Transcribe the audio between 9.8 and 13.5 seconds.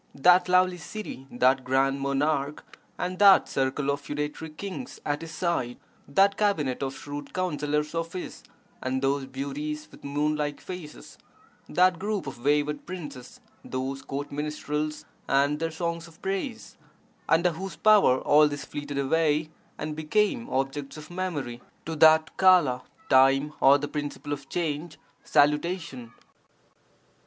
with moon like faces, that group of wayward princes,